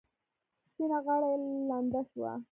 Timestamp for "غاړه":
1.05-1.27